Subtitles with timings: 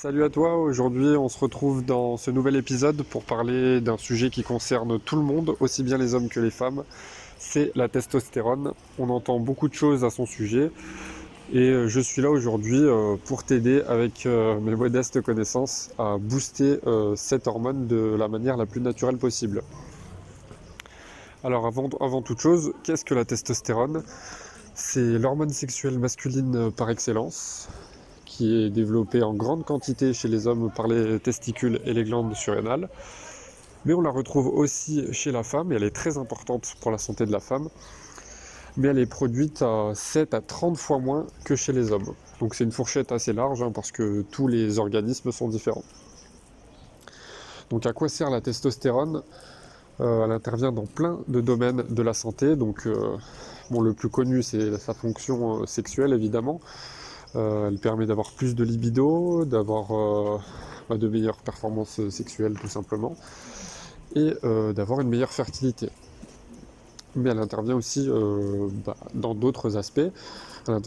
[0.00, 4.30] Salut à toi, aujourd'hui on se retrouve dans ce nouvel épisode pour parler d'un sujet
[4.30, 6.84] qui concerne tout le monde, aussi bien les hommes que les femmes,
[7.36, 8.74] c'est la testostérone.
[9.00, 10.70] On entend beaucoup de choses à son sujet
[11.52, 16.16] et euh, je suis là aujourd'hui euh, pour t'aider avec euh, mes modestes connaissances à
[16.16, 16.78] booster
[17.16, 19.62] cette hormone de la manière la plus naturelle possible.
[21.42, 24.04] Alors avant, avant toute chose, qu'est-ce que la testostérone?
[24.74, 27.68] C'est l'hormone sexuelle masculine par excellence
[28.38, 32.36] qui est développée en grande quantité chez les hommes par les testicules et les glandes
[32.36, 32.88] surrénales.
[33.84, 36.98] Mais on la retrouve aussi chez la femme et elle est très importante pour la
[36.98, 37.68] santé de la femme.
[38.76, 42.14] Mais elle est produite à 7 à 30 fois moins que chez les hommes.
[42.38, 45.84] Donc c'est une fourchette assez large hein, parce que tous les organismes sont différents.
[47.70, 49.24] Donc à quoi sert la testostérone?
[50.00, 52.54] Euh, Elle intervient dans plein de domaines de la santé.
[52.54, 53.16] Donc euh,
[53.72, 56.60] bon, le plus connu c'est sa fonction euh, sexuelle évidemment.
[57.36, 60.38] Euh, elle permet d'avoir plus de libido, d'avoir euh,
[60.88, 63.14] bah, de meilleures performances sexuelles tout simplement,
[64.14, 65.90] et euh, d'avoir une meilleure fertilité.
[67.16, 68.08] Mais elle intervient aussi
[68.86, 70.00] bah, dans d'autres aspects.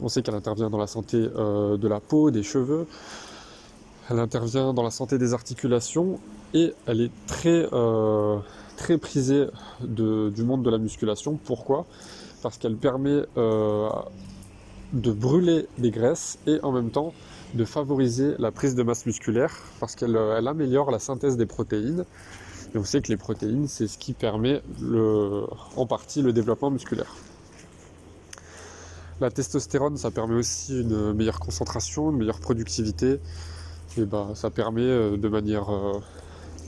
[0.02, 2.86] On sait qu'elle intervient dans la santé de la peau, des cheveux,
[4.10, 6.20] elle intervient dans la santé des articulations
[6.54, 7.68] et elle est très,
[8.78, 9.48] très prisée
[9.82, 11.40] du monde de la musculation.
[11.44, 11.88] Pourquoi?
[12.44, 13.24] Parce qu'elle permet
[14.94, 17.14] de brûler des graisses et en même temps
[17.54, 22.06] de favoriser la prise de masse musculaire parce qu'elle euh, améliore la synthèse des protéines.
[22.74, 24.62] Et on sait que les protéines, c'est ce qui permet
[25.76, 27.14] en partie le développement musculaire.
[29.20, 33.20] La testostérone, ça permet aussi une meilleure concentration, une meilleure productivité.
[33.98, 36.00] Et bah, ça permet euh, de manière, euh,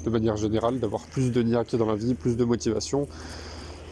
[0.04, 3.08] de manière générale d'avoir plus de niaque dans la vie, plus de motivation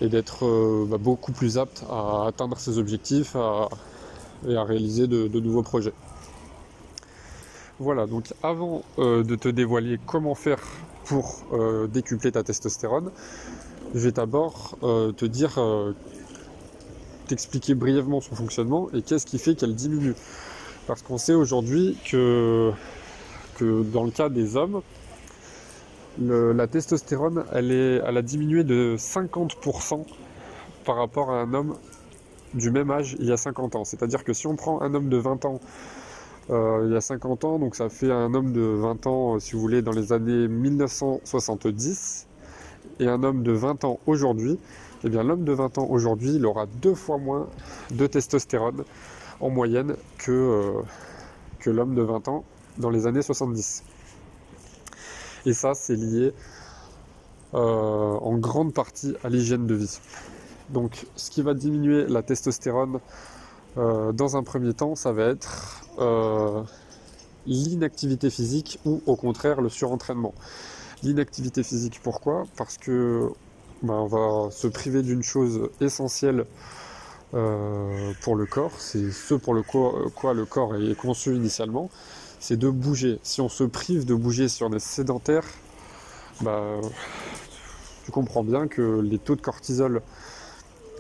[0.02, 3.36] et d'être bah, beaucoup plus apte à atteindre ses objectifs,
[4.48, 5.94] et à réaliser de, nouveaux projets.
[7.80, 10.62] Voilà, donc avant euh, de te dévoiler comment faire
[11.06, 13.12] pour euh, décupler ta testostérone,
[13.96, 15.60] je vais d'abord euh, te dire,
[17.28, 20.14] t'expliquer brièvement son fonctionnement et qu'est-ce qui fait qu'elle diminue.
[20.88, 22.72] Parce qu'on sait aujourd'hui que,
[23.60, 24.82] dans le cas des hommes,
[26.20, 30.06] la testostérone, elle, est, elle a diminué de 50%
[30.84, 31.76] par rapport à un homme
[32.54, 33.84] du même âge il y a 50 ans.
[33.84, 35.60] C'est-à-dire que si on prend un homme de 20 ans
[36.50, 39.40] euh, il y a 50 ans, donc ça fait un homme de 20 ans, euh,
[39.40, 42.28] si vous voulez, dans les années 1970,
[43.00, 44.60] et un homme de 20 ans aujourd'hui,
[45.04, 47.48] eh bien l'homme de 20 ans aujourd'hui, il aura deux fois moins
[47.92, 48.84] de testostérone
[49.40, 50.82] en moyenne que, euh,
[51.60, 52.44] que l'homme de 20 ans
[52.78, 53.84] dans les années 70.
[55.46, 56.34] Et ça, c'est lié
[57.54, 60.00] en grande partie à l'hygiène de vie.
[60.72, 63.00] Donc ce qui va diminuer la testostérone
[63.78, 66.62] euh, dans un premier temps, ça va être euh,
[67.46, 70.34] l'inactivité physique ou au contraire le surentraînement.
[71.04, 72.44] L'inactivité physique, pourquoi?
[72.58, 73.30] Parce que
[73.82, 76.46] ben, on va se priver d'une chose essentielle
[77.34, 81.90] euh, pour le corps, c'est ce pour quoi, le corps est conçu initialement,
[82.40, 83.20] c'est de bouger.
[83.24, 85.46] Si on se prive de bouger, si on est sédentaire,
[86.42, 86.82] ben,
[88.06, 90.02] tu comprends bien que les taux de cortisol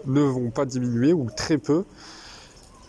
[0.06, 1.85] ne vont pas diminuer ou très peu.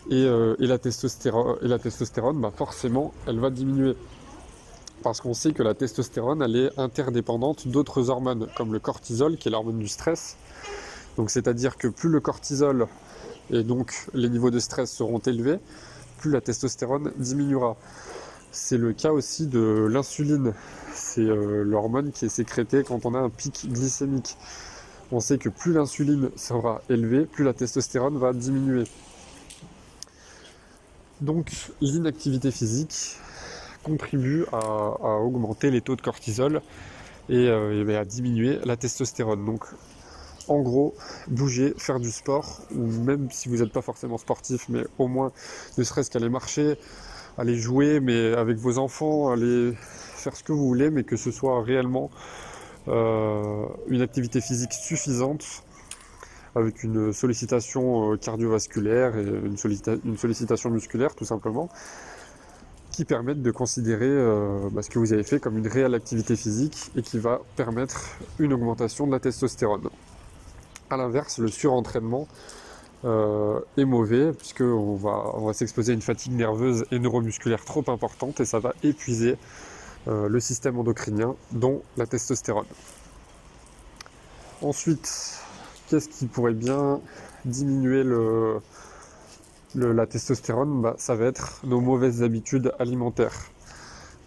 [0.09, 3.95] Et, euh, la testostérone, et la testostérone bah forcément, elle va diminuer.
[5.01, 9.47] Parce qu'on sait que la testostérone, elle est interdépendante d'autres hormones, comme le cortisol, qui
[9.47, 10.37] est l'hormone du stress.
[11.17, 12.87] Donc c'est-à-dire que plus le cortisol
[13.51, 15.59] et donc les niveaux de stress seront élevés,
[16.17, 17.75] plus la testostérone diminuera.
[18.51, 20.53] C'est le cas aussi de l'insuline.
[20.93, 24.37] C'est euh, l'hormone qui est sécrétée quand on a un pic glycémique
[25.11, 28.85] on sait que plus l'insuline sera élevée, plus la testostérone va diminuer.
[31.21, 33.17] Donc l'inactivité physique
[33.83, 36.61] contribue à, augmenter les taux de cortisol
[37.29, 39.45] euh, et, à diminuer la testostérone.
[39.45, 39.65] Donc
[40.47, 40.93] en gros,
[41.27, 45.31] bouger, faire du sport, même si vous n'êtes pas forcément sportif, mais au moins
[45.77, 46.77] ne serait-ce qu'aller marcher,
[47.37, 51.31] aller jouer, mais avec vos enfants, aller faire ce que vous voulez, mais que ce
[51.31, 52.09] soit réellement
[52.87, 55.63] une activité physique suffisante
[56.55, 61.69] avec une sollicitation euh, cardiovasculaire et une, sollicitation musculaire tout simplement
[62.91, 66.35] qui permettent de considérer euh, bah, ce que vous avez fait comme une réelle activité
[66.35, 69.89] physique et qui va permettre une augmentation de la testostérone.
[70.91, 72.27] A l'inverse, le surentraînement
[73.05, 78.45] est mauvais puisqu'on on va s'exposer à une fatigue nerveuse et neuromusculaire trop importante et
[78.45, 79.35] ça va épuiser
[80.07, 82.65] euh, le système endocrinien, dont la testostérone.
[84.61, 85.39] Ensuite,
[85.87, 86.99] qu'est-ce qui pourrait bien
[87.45, 88.03] diminuer
[89.75, 90.81] la testostérone?
[90.81, 93.49] Bah, Ça va être nos mauvaises habitudes alimentaires.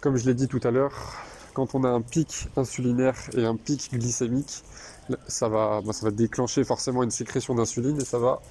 [0.01, 1.15] Comme je l'ai dit tout à l'heure,
[1.53, 4.63] quand on a un pic insulinaire et un pic glycémique,
[5.09, 5.81] bah, ça va
[6.11, 8.41] déclencher forcément une sécrétion d'insuline et ça va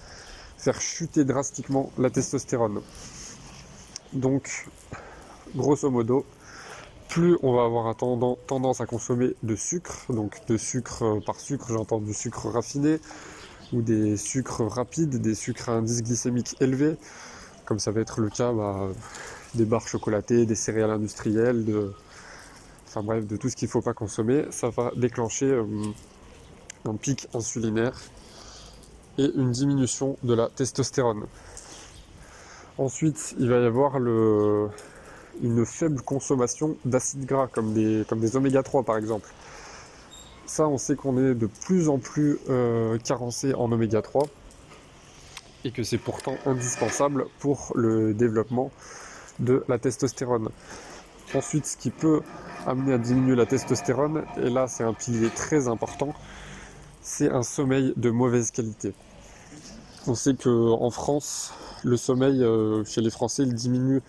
[0.58, 2.80] faire chuter drastiquement la testostérone.
[4.12, 4.68] Donc,
[5.54, 6.24] grosso modo,
[7.08, 11.66] plus on va avoir tendance à consommer de sucre, donc de sucre euh, par sucre,
[11.68, 12.98] j'entends du sucre raffiné,
[13.72, 16.96] ou des sucres rapides, des sucres à indice glycémique élevé,
[17.64, 18.88] comme ça va être le cas bah,
[19.54, 21.92] des barres chocolatées, des céréales industrielles, de,
[22.86, 25.64] enfin bref, de tout ce qu'il ne faut pas consommer, ça va déclencher euh,
[26.84, 27.98] un pic insulinaire
[29.18, 31.26] et une diminution de la testostérone.
[32.78, 34.68] Ensuite, il va y avoir le,
[35.42, 39.28] une faible consommation d'acides gras, comme des, oméga 3 par exemple.
[40.46, 44.26] Ça, on sait qu'on est de plus en plus euh, carencé en oméga 3
[45.64, 48.70] et que c'est pourtant indispensable pour le développement
[49.40, 50.48] de la testostérone.
[51.34, 52.20] Ensuite, ce qui peut
[52.66, 56.14] amener à diminuer la testostérone, et là c'est un pilier très important,
[57.02, 58.94] c'est un sommeil de mauvaise qualité.
[60.06, 61.52] On sait qu'en France,
[61.82, 64.02] le sommeil euh, chez les Français il diminue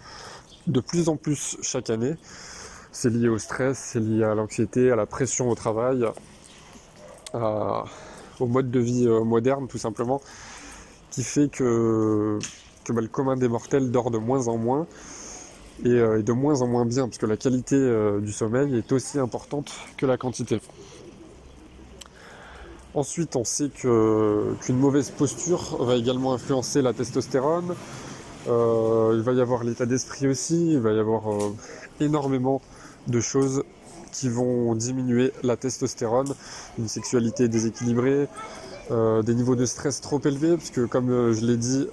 [0.68, 2.16] de plus en plus chaque année.
[2.92, 6.06] C'est lié au stress, c'est lié à l'anxiété, à la pression au travail,
[7.34, 10.22] au mode de vie euh, moderne tout simplement,
[11.12, 12.40] qui fait que,
[12.90, 14.88] bah, le commun des mortels dort de moins en moins
[15.86, 18.92] euh, et, de moins en moins bien, parce que la qualité euh, du sommeil est
[18.92, 20.60] aussi importante que la quantité.
[22.94, 27.76] Ensuite, on sait qu'une mauvaise posture va également influencer la testostérone.
[28.48, 31.24] Il va y avoir l'état d'esprit aussi, il va y avoir
[32.00, 32.62] énormément
[33.08, 33.64] de choses
[34.12, 36.34] qui vont diminuer la testostérone,
[36.80, 38.28] une sexualité déséquilibrée,
[38.90, 41.88] euh, des niveaux de stress trop élevés, puisque comme euh, je l'ai dit,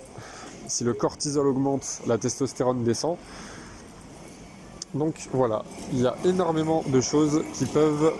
[0.68, 3.16] si le cortisol augmente, la testostérone descend.
[4.94, 8.12] Donc voilà, il y a énormément de choses qui peuvent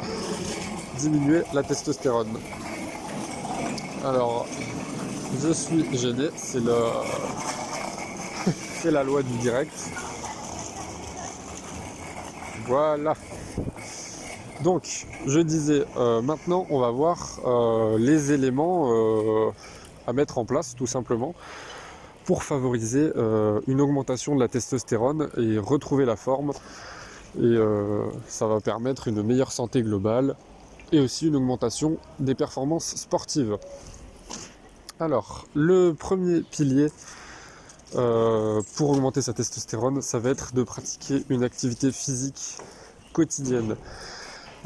[0.99, 2.37] diminuer la testostérone.
[4.05, 4.47] Alors,
[5.41, 6.75] je suis gêné, c'est le...
[8.85, 9.73] c'est la loi du direct.
[12.67, 13.15] Voilà.
[14.63, 19.51] Donc, je disais, euh, maintenant on va voir euh, les éléments euh,
[20.07, 21.35] à mettre en place tout simplement
[22.27, 23.11] pour favoriser
[23.67, 26.53] une augmentation de la testostérone et retrouver la forme.
[27.41, 27.57] Et
[28.27, 30.35] ça va permettre une meilleure santé globale
[30.91, 33.59] et aussi une augmentation des performances sportives.
[35.01, 36.89] Alors, le premier pilier
[37.94, 42.58] pour augmenter sa testostérone, ça va être de pratiquer une activité physique
[43.12, 43.76] quotidienne.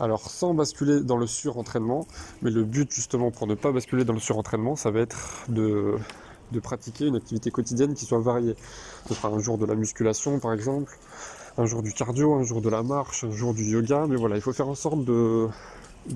[0.00, 2.06] Alors sans basculer dans le surentraînement,
[2.42, 5.98] mais le but justement pour ne pas basculer dans le surentraînement, ça va être de,
[6.62, 8.54] pratiquer une activité quotidienne qui soit variée.
[9.08, 10.96] Ce sera un jour de la musculation par exemple,
[11.56, 14.36] un jour du cardio, un jour de la marche, un jour du yoga, mais voilà,
[14.36, 15.48] il faut faire en sorte de,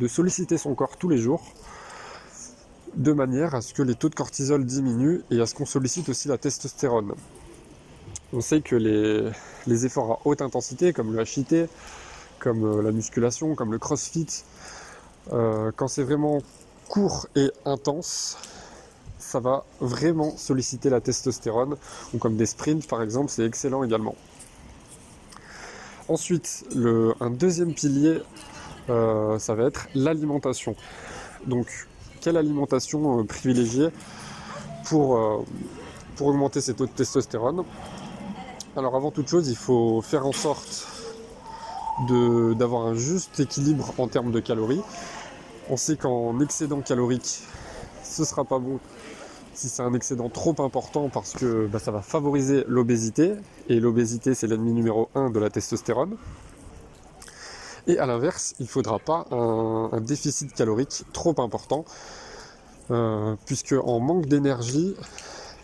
[0.07, 1.43] solliciter son corps tous les jours
[2.95, 6.09] de manière à ce que les taux de cortisol diminuent et à ce qu'on sollicite
[6.09, 7.15] aussi la testostérone.
[8.33, 11.69] On sait que les, efforts à haute intensité, comme le HIT,
[12.39, 14.45] comme euh, la musculation, comme le crossfit,
[15.33, 16.43] euh, quand c'est vraiment
[16.89, 18.39] court et intense,
[19.19, 21.77] ça va vraiment solliciter la testostérone,
[22.13, 24.17] ou comme des sprints par exemple, c'est excellent également.
[26.09, 26.65] Ensuite,
[27.21, 28.21] un deuxième pilier,
[28.91, 30.75] euh, ça va être l'alimentation.
[31.47, 31.87] Donc,
[32.23, 33.89] quelle alimentation privilégier
[34.85, 35.45] pour,
[36.17, 37.65] pour augmenter ces taux de testostérone
[38.77, 40.87] Alors, avant toute chose, il faut faire en sorte
[42.09, 44.83] d'avoir un juste équilibre en termes de calories.
[45.69, 47.41] On sait qu'en excédent calorique,
[48.03, 48.79] ce sera pas bon
[49.55, 53.35] si c'est un excédent trop important parce que bah, ça va favoriser l'obésité
[53.69, 56.17] et l'obésité c'est l'ennemi numéro 1 de la testostérone.
[57.89, 61.85] Et à l'inverse, il ne faudra pas un, déficit calorique trop important
[62.91, 64.95] euh, puisque en manque d'énergie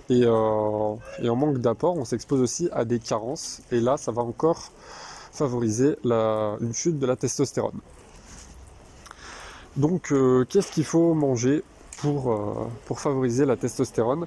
[0.08, 4.10] et, euh, et en manque d'apport, on s'expose aussi à des carences et là ça
[4.10, 4.72] va encore
[5.32, 7.78] favoriser une chute de la testostérone.
[9.76, 11.62] Donc euh, qu'est-ce qu'il faut manger
[11.98, 14.26] pour, favoriser la testostérone?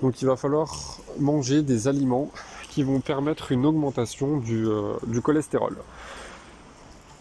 [0.00, 2.30] Donc il va falloir manger des aliments
[2.70, 5.76] qui vont permettre une augmentation du cholestérol.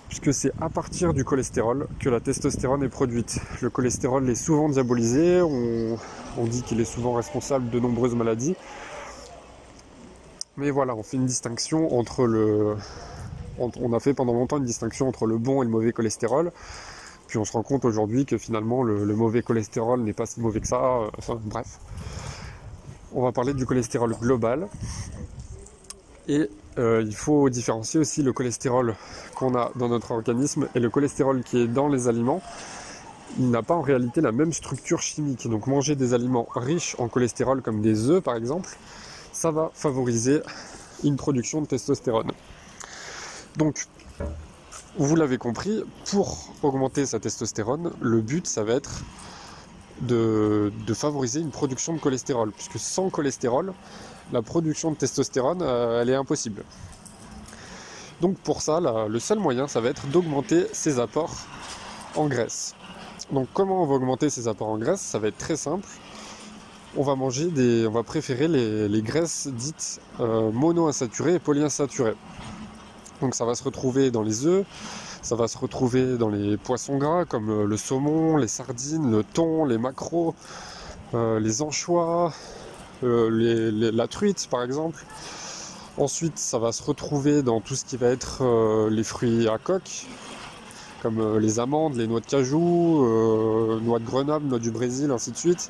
[0.09, 3.39] Puisque c'est à partir du cholestérol que la testostérone est produite.
[3.61, 5.97] Le cholestérol est souvent diabolisé, on,
[6.45, 8.55] dit qu'il est souvent responsable de nombreuses maladies.
[10.57, 12.75] Mais voilà, on fait une distinction entre le.
[13.59, 16.51] On a fait pendant longtemps une distinction entre le bon et le mauvais cholestérol.
[17.27, 20.59] Puis on se rend compte aujourd'hui que finalement le, mauvais cholestérol n'est pas si mauvais
[20.59, 21.01] que ça.
[21.19, 21.79] Enfin bref.
[23.13, 24.67] On va parler du cholestérol global.
[26.29, 28.95] Et euh, il faut différencier aussi le cholestérol
[29.35, 32.41] qu'on a dans notre organisme et le cholestérol qui est dans les aliments.
[33.39, 35.49] Il n'a pas en réalité la même structure chimique.
[35.49, 38.69] Donc manger des aliments riches en cholestérol comme des œufs par exemple,
[39.33, 40.41] ça va favoriser
[41.03, 42.31] une production de testostérone.
[43.57, 43.87] Donc
[44.97, 49.03] vous l'avez compris, pour augmenter sa testostérone, le but ça va être
[50.01, 53.73] de, favoriser une production de cholestérol, puisque sans cholestérol,
[54.31, 56.63] la production de testostérone, euh, elle est impossible.
[58.21, 61.35] Donc pour ça, le seul moyen, ça va être d'augmenter ses apports
[62.15, 62.75] en graisse.
[63.31, 64.99] Donc comment on va augmenter ses apports en graisse?
[64.99, 65.87] Ça va être très simple.
[66.97, 72.15] On va manger des, on va préférer les, graisses dites euh, monoinsaturées et polyinsaturées.
[73.21, 74.65] Donc ça va se retrouver dans les œufs,
[75.21, 79.23] ça va se retrouver dans les poissons gras comme euh, le saumon, les sardines, le
[79.23, 80.35] thon, les maquereaux,
[81.13, 82.33] les anchois,
[83.03, 85.05] euh, la truite par exemple.
[85.97, 90.07] Ensuite, ça va se retrouver dans tout ce qui va être les fruits à coque,
[91.01, 93.05] comme les amandes, les noix de cajou,
[93.81, 95.69] noix de Grenoble, noix du Brésil, ainsi de suite.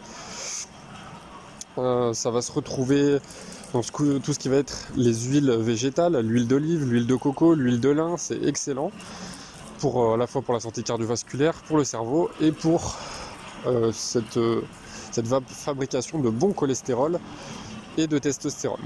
[1.77, 3.17] ça va se retrouver
[3.73, 7.79] dans tout ce qui va être les huiles végétales, l'huile d'olive, l'huile de coco, l'huile
[7.79, 8.91] de lin, c'est excellent
[9.79, 12.97] pour euh, à la fois pour la santé cardiovasculaire, pour le cerveau et pour
[13.65, 14.61] euh, cette, euh,
[15.11, 17.19] cette fabrication de bon cholestérol
[17.97, 18.79] et de testostérone.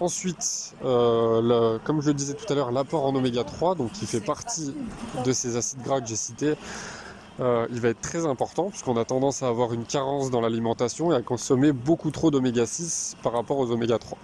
[0.00, 4.20] Ensuite, comme je le disais tout à l'heure, l'apport en oméga 3, donc qui fait
[4.20, 4.74] partie
[5.24, 6.54] de ces acides gras que j'ai cités,
[7.38, 11.14] il va être très important puisqu'on a tendance à avoir une carence dans l'alimentation et
[11.14, 14.18] à consommer beaucoup trop d'oméga 6 par rapport aux oméga 3.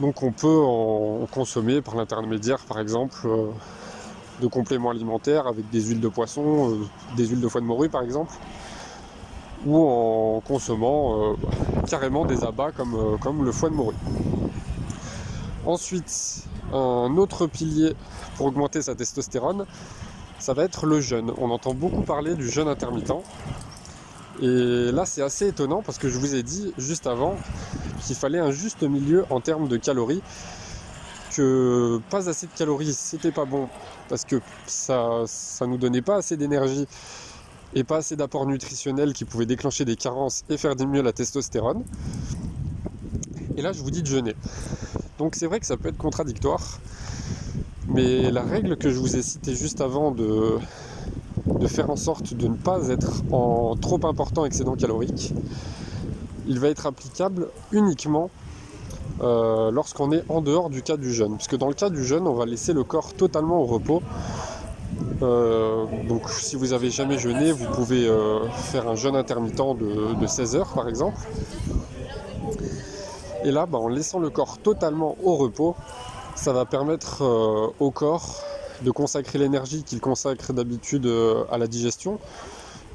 [0.00, 3.46] Donc on peut en consommer par l'intermédiaire par exemple euh,
[4.40, 7.88] de compléments alimentaires avec des huiles de poisson, euh, des huiles de foie de morue
[7.88, 8.32] par exemple,
[9.64, 11.34] ou en consommant euh,
[11.88, 13.96] carrément des abats comme, comme le foie de morue.
[15.64, 17.94] Ensuite, un autre pilier
[18.36, 19.66] pour augmenter sa testostérone,
[20.38, 21.32] ça va être le jeûne.
[21.38, 23.12] On entend beaucoup parler du jeûne intermittent.
[24.42, 27.36] Et là, c'est assez étonnant parce que je vous ai dit juste avant
[28.02, 30.22] qu'il fallait un juste milieu en termes de calories.
[32.10, 33.68] Pas assez de calories, c'était pas bon
[34.08, 36.86] parce que ça, ça nous donnait pas assez d'énergie
[37.74, 41.84] et pas assez d'apport nutritionnel qui pouvait déclencher des carences et faire diminuer la testostérone.
[43.56, 44.34] Et là, je vous dis de jeûner.
[45.18, 46.78] Donc c'est vrai que ça peut être contradictoire,
[47.88, 50.58] mais la règle que je vous ai citée juste avant de
[51.46, 55.32] de faire en sorte de ne pas être en trop important excédent calorique,
[56.46, 58.30] il va être applicable uniquement
[59.22, 61.36] euh, lorsqu'on est en dehors du cas du jeûne.
[61.36, 64.02] Puisque dans le cas du jeûne, on va laisser le corps totalement au repos.
[65.22, 70.26] Euh, donc si vous avez jamais jeûné, vous pouvez euh, faire un jeûne intermittent de,
[70.26, 71.18] 16 heures par exemple.
[73.44, 75.76] Et là, bah, en laissant le corps totalement au repos,
[76.34, 77.22] ça va permettre
[77.80, 78.42] au corps
[78.82, 81.10] de consacrer l'énergie qu'il consacre d'habitude
[81.50, 82.18] à la digestion.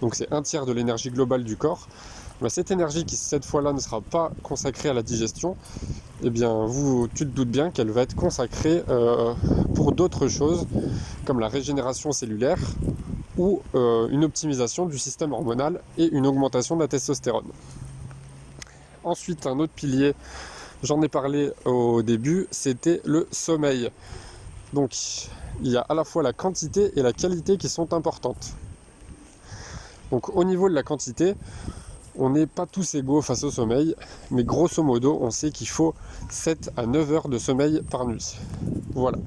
[0.01, 1.88] Donc c'est un tiers de l'énergie globale du corps.
[2.41, 5.55] Mais cette énergie qui cette fois-là ne sera pas consacrée à la digestion,
[6.24, 9.33] eh bien vous tu te doutes bien qu'elle va être consacrée euh,
[9.75, 10.65] pour d'autres choses
[11.25, 12.57] comme la régénération cellulaire
[13.38, 17.48] ou euh, une optimisation du système hormonal et une augmentation de la testostérone.
[19.03, 20.13] Ensuite, un autre pilier,
[20.83, 23.89] j'en ai parlé au début, c'était le sommeil.
[24.74, 24.95] Donc
[25.62, 28.53] il y a à la fois la quantité et la qualité qui sont importantes.
[30.12, 31.36] Donc au niveau de la quantité,
[32.18, 33.96] on n'est pas tous égaux face au sommeil,
[34.30, 35.94] mais grosso modo, on sait qu'il faut
[36.30, 38.38] 7 à 9 heures de sommeil par nuit.
[38.94, 39.18] Voilà.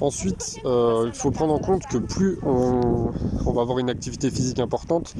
[0.00, 3.12] Ensuite, euh, il faut prendre en compte que plus on,
[3.52, 5.14] va avoir une activité physique importante,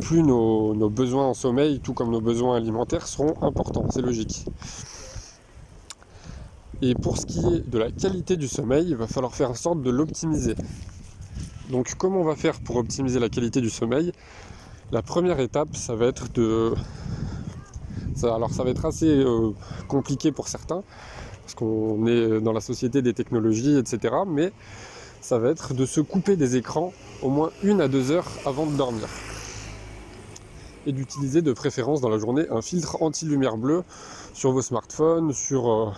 [0.00, 3.86] plus nos, nos besoins en sommeil, tout comme nos besoins alimentaires, seront importants.
[3.90, 4.44] C'est logique.
[6.82, 9.54] Et pour ce qui est de la qualité du sommeil, il va falloir faire en
[9.54, 10.56] sorte de l'optimiser.
[11.70, 14.12] Donc comment on va faire pour optimiser la qualité du sommeil?
[14.92, 16.74] La première étape, ça va être de...
[18.24, 19.52] alors ça va être assez euh,
[19.88, 20.82] compliqué pour certains,
[21.40, 24.14] parce qu'on est dans la société des technologies, etc.
[24.26, 24.52] Mais
[25.22, 28.66] ça va être de se couper des écrans au moins une à deux heures avant
[28.66, 29.08] de dormir.
[30.84, 33.84] Et d'utiliser de préférence dans la journée un filtre anti-lumière bleue
[34.34, 35.90] sur vos smartphones, sur euh,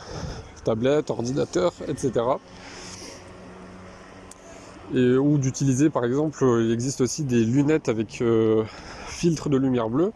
[0.63, 2.13] tablettes, ordinateurs, etc.
[4.93, 8.65] Et, ou d'utiliser par exemple, il existe aussi des lunettes avec euh,
[9.07, 10.13] filtre de lumière bleue,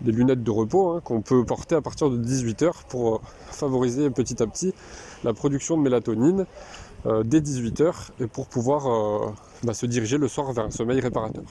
[0.00, 3.18] des lunettes de repos hein, qu'on peut porter à partir de 18h pour euh,
[3.50, 4.74] favoriser petit à petit
[5.22, 6.46] la production de mélatonine
[7.24, 11.44] dès 18h et pour pouvoir bah, se diriger le soir vers un sommeil réparateur.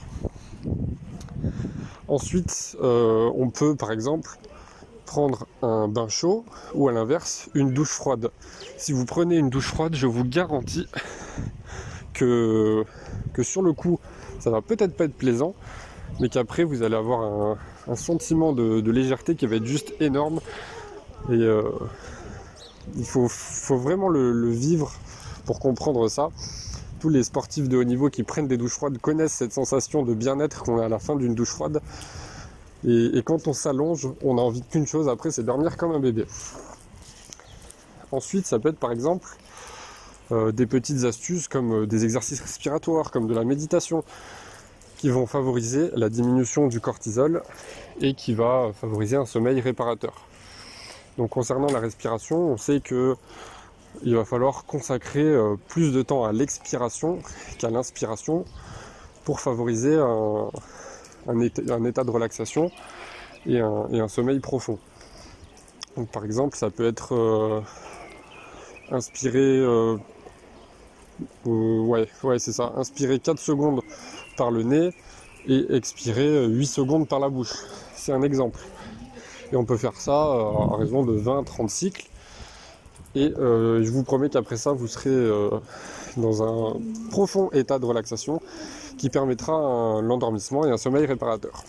[2.08, 4.36] Ensuite, on peut par exemple
[5.06, 8.30] prendre un bain chaud ou à l'inverse une douche froide.
[8.76, 10.88] Si vous prenez une douche froide, je vous garantis
[12.14, 12.84] que,
[13.42, 13.98] sur le coup,
[14.40, 15.54] ça va peut-être pas être plaisant,
[16.20, 17.56] mais qu'après vous allez avoir
[17.86, 20.40] un, sentiment de, légèreté qui va être juste énorme.
[21.28, 21.62] Et euh,
[22.96, 23.28] il faut,
[23.76, 24.92] vraiment le, vivre
[25.44, 26.30] pour comprendre ça.
[27.00, 30.14] Tous les sportifs de haut niveau qui prennent des douches froides connaissent cette sensation de
[30.14, 31.82] bien-être qu'on a à la fin d'une douche froide.
[32.86, 36.26] Et, quand on s'allonge, on a envie qu'une chose après, c'est dormir comme un bébé.
[38.12, 39.26] Ensuite, ça peut être par exemple
[40.32, 44.04] euh, des petites astuces comme euh, des exercices respiratoires, comme de la méditation,
[44.96, 47.42] qui vont favoriser la diminution du cortisol
[48.00, 50.26] et qui va favoriser un sommeil réparateur.
[51.18, 53.16] Donc concernant la respiration, on sait que
[54.02, 57.18] il va falloir consacrer euh, plus de temps à l'expiration
[57.58, 58.44] qu'à l'inspiration
[59.24, 62.70] pour favoriser un, état, de relaxation
[63.46, 64.78] et un, sommeil profond.
[66.12, 67.60] Par exemple, ça peut être euh,
[68.90, 69.96] inspirer euh,
[71.46, 73.80] ouais, ouais c'est ça, inspirer 4 secondes
[74.36, 74.90] par le nez
[75.46, 77.54] et expirer 8 secondes par la bouche.
[77.94, 78.60] C'est un exemple.
[79.52, 82.06] Et on peut faire ça euh, à raison de 20-30 cycles.
[83.14, 85.50] Et euh, je vous promets qu'après ça, vous serez euh,
[86.16, 86.76] dans un
[87.10, 88.40] profond état de relaxation
[88.98, 91.64] qui permettra l'endormissement et un sommeil réparateur.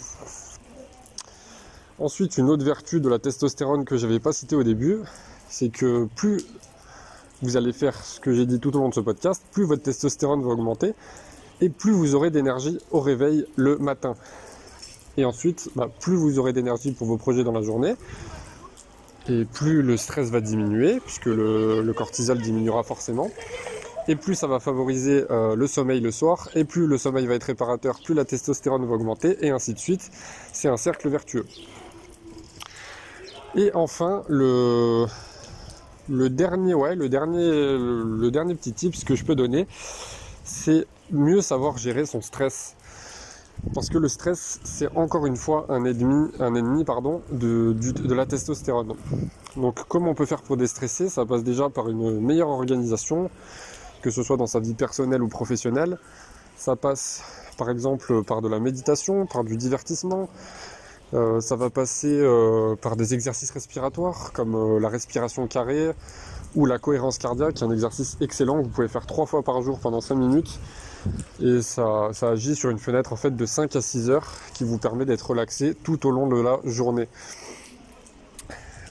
[1.99, 4.97] Ensuite, une autre vertu de la testostérone que je n'avais pas citée au début,
[5.47, 6.41] c'est que plus
[7.41, 9.83] vous allez faire ce que j'ai dit tout au long de ce podcast, plus votre
[9.83, 10.93] testostérone va augmenter
[11.61, 14.15] et plus vous aurez d'énergie au réveil le matin.
[15.17, 17.95] Et ensuite, bah, plus vous aurez d'énergie pour vos projets dans la journée,
[19.29, 23.31] et plus le stress va diminuer, puisque le, cortisol diminuera forcément,
[24.07, 27.35] et plus ça va favoriser euh, le sommeil le soir, et plus le sommeil va
[27.35, 30.11] être réparateur, plus la testostérone va augmenter, et ainsi de suite.
[30.51, 31.45] C'est un cercle vertueux.
[33.55, 35.05] Et enfin, le,
[36.09, 39.67] le dernier, ouais, le dernier, le dernier petit tip que je peux donner,
[40.43, 42.75] c'est mieux savoir gérer son stress.
[43.73, 47.75] Parce que le stress, c'est encore une fois un ennemi, un ennemi pardon, de,
[48.13, 48.93] la testostérone.
[49.55, 53.29] Donc comment on peut faire pour déstresser Ça passe déjà par une meilleure organisation,
[54.01, 55.97] que ce soit dans sa vie personnelle ou professionnelle.
[56.55, 57.23] Ça passe
[57.57, 60.29] par exemple par de la méditation, par du divertissement.
[61.15, 65.91] Euh, ça va passer euh, par des exercices respiratoires comme euh, la respiration carrée
[66.55, 69.79] ou la cohérence cardiaque, un exercice excellent que vous pouvez faire trois fois par jour
[69.79, 70.59] pendant 5 minutes
[71.41, 74.77] et ça, agit sur une fenêtre en fait de 5 à 6 heures qui vous
[74.77, 77.07] permet d'être relaxé tout au long de la journée.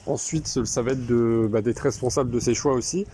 [0.07, 1.05] Ensuite, ça va être
[1.47, 3.05] bah, d'être responsable de ses choix aussi.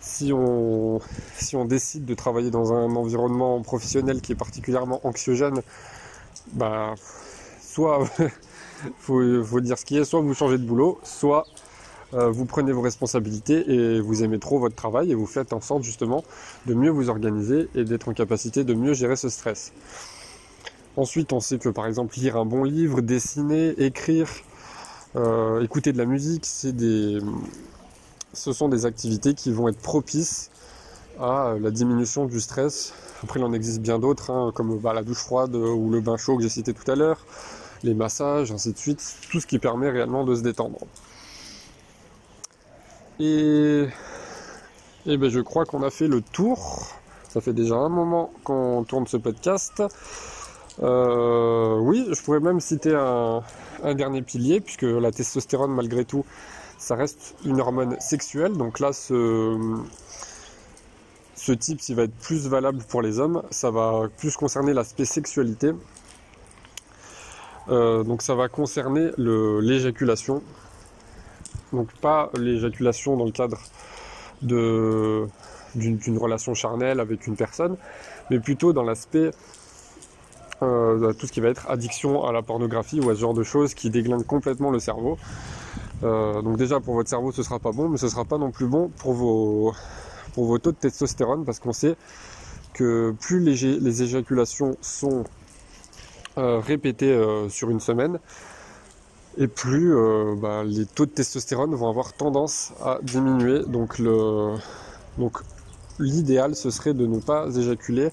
[0.00, 1.00] Si on,
[1.36, 5.60] si on décide de travailler dans un environnement professionnel qui est particulièrement anxiogène,
[6.54, 6.94] bah,
[7.74, 8.04] soit
[8.98, 11.44] faut, faut dire ce qui est, soit vous changez de boulot, soit
[12.14, 15.60] euh, vous prenez vos responsabilités et vous aimez trop votre travail et vous faites en
[15.60, 16.22] sorte justement
[16.66, 19.72] de mieux vous organiser et d'être en capacité de mieux gérer ce stress.
[20.96, 24.28] Ensuite, on sait que par exemple lire un bon livre, dessiner, écrire,
[25.16, 30.50] euh, écouter de la musique, ce sont des activités qui vont être propices
[31.18, 32.92] à la diminution du stress.
[33.24, 36.16] Après, il en existe bien d'autres, hein, comme bah, la douche froide ou le bain
[36.16, 37.18] chaud que j'ai cité tout à l'heure,
[37.82, 40.78] les massages, ainsi de suite, tout ce qui permet réellement de se détendre.
[43.20, 43.86] Et,
[45.06, 46.88] ben je crois qu'on a fait le tour.
[47.28, 49.82] Ça fait déjà un moment qu'on tourne ce podcast.
[50.82, 53.42] Euh, oui, je pourrais même citer un,
[53.94, 56.24] dernier pilier, puisque la testostérone, malgré tout,
[56.78, 58.52] ça reste une hormone sexuelle.
[58.52, 59.58] Donc là, ce,
[61.36, 65.04] ce type, s'il va être plus valable pour les hommes, ça va plus concerner l'aspect
[65.04, 65.72] sexualité.
[67.68, 70.42] Euh, donc ça va concerner l'éjaculation,
[71.72, 73.58] donc pas l'éjaculation dans le cadre
[74.42, 77.76] d'une relation charnelle avec une personne,
[78.30, 79.30] mais plutôt dans l'aspect
[80.62, 83.42] euh, tout ce qui va être addiction à la pornographie ou à ce genre de
[83.42, 85.18] choses qui déglinguent complètement le cerveau.
[86.02, 88.50] Euh, donc déjà pour votre cerveau ce sera pas bon, mais ce sera pas non
[88.50, 89.74] plus bon pour vos,
[90.58, 91.96] taux de testostérone parce qu'on sait
[92.72, 95.24] que plus les, éjaculations sont
[96.36, 97.16] répétées
[97.48, 98.18] sur une semaine,
[99.36, 103.62] et plus euh, bah, les taux de testostérone vont avoir tendance à diminuer.
[103.66, 104.00] Donc,
[105.98, 108.10] l'idéal ce serait de ne pas éjaculer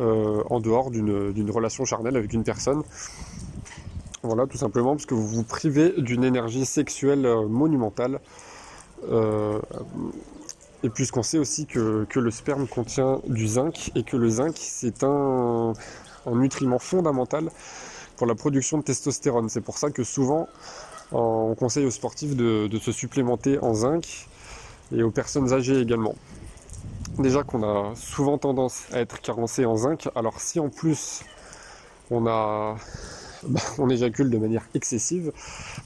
[0.00, 2.82] euh, en dehors d'une relation charnelle avec une personne.
[4.22, 8.20] Voilà, tout simplement parce que vous vous privez d'une énergie sexuelle euh, monumentale.
[10.82, 15.02] et puisqu'on sait aussi que, le sperme contient du zinc et que le zinc c'est
[15.02, 15.72] un
[16.34, 17.50] nutriment fondamental
[18.16, 19.48] pour la production de testostérone.
[19.48, 20.48] C'est pour ça que souvent,
[21.12, 24.26] On conseille aux sportifs de, se supplémenter en zinc
[24.92, 26.16] et aux personnes âgées également.
[27.18, 31.22] Déjà qu'on a souvent tendance à être carencé en zinc, alors si en plus
[32.10, 32.76] on a
[33.78, 35.32] on éjacule de manière excessive,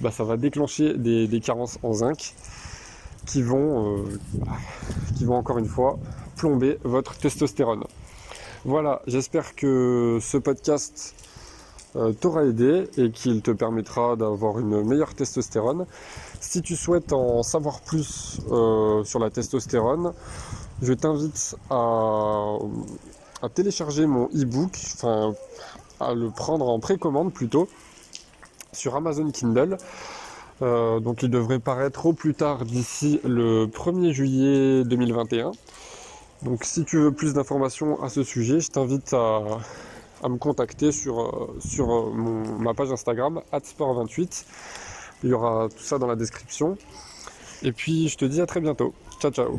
[0.01, 2.35] bah, ça va déclencher des, carences en zinc
[3.37, 4.05] euh,
[5.17, 5.99] qui vont encore une fois
[6.37, 7.85] plomber votre testostérone.
[8.67, 11.15] Voilà, j'espère que ce podcast
[11.97, 15.87] euh, t'aura aidé et qu'il te permettra d'avoir une meilleure testostérone.
[16.41, 20.13] Si tu souhaites en savoir plus euh, sur la testostérone,
[20.83, 22.59] je t'invite à,
[23.55, 25.33] télécharger mon e-book, enfin
[25.99, 27.67] à le prendre en précommande plutôt
[28.75, 29.79] sur Amazon Kindle.
[30.61, 35.53] Euh, donc il devrait paraître au plus tard d'ici le 1er juillet 2021.
[36.43, 39.43] Donc si tu veux plus d'informations à ce sujet, je t'invite à,
[40.29, 42.13] me contacter sur, euh, sur euh,
[42.59, 44.45] ma page Instagram, atsport28.
[45.23, 46.79] Il y aura tout ça dans la description.
[47.63, 48.95] Et puis je te dis à très bientôt.
[49.21, 49.59] Ciao ciao